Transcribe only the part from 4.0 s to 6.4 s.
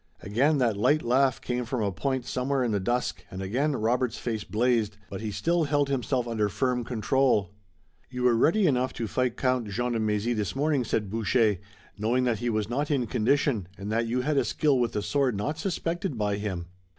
face blazed, but he still held himself